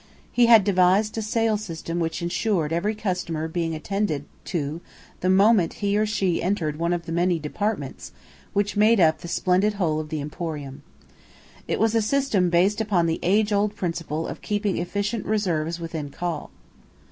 [0.31, 4.81] He had devised a sale system which ensured every customer being attended to
[5.19, 8.11] the moment he or she entered one of the many departments
[8.51, 10.81] which made up the splendid whole of the emporium.
[11.67, 16.09] It was a system based upon the age old principle of keeping efficient reserves within
[16.09, 16.49] call.